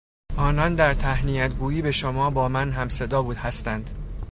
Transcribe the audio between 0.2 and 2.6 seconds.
آنان در تهنیتگویی به شما با